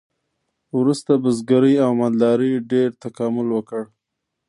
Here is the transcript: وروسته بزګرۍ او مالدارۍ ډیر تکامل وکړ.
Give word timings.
وروسته 0.79 1.11
بزګرۍ 1.23 1.75
او 1.85 1.91
مالدارۍ 2.01 2.53
ډیر 2.71 2.89
تکامل 3.03 3.47
وکړ. 3.51 3.81